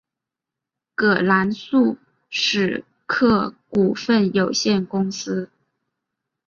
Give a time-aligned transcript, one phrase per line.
[0.95, 1.95] 葛兰素
[2.31, 5.51] 史克股份有限公司。